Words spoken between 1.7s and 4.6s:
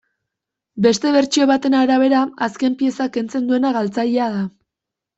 arabera, azken pieza kentzen duena galtzaile da.